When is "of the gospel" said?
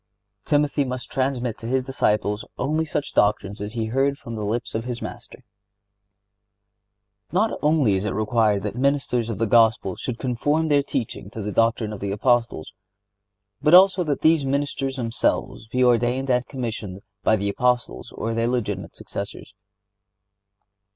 9.29-9.95